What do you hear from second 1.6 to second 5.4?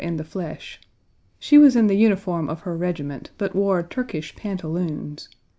in the uniform of her regiment, but wore Turkish pantaloons.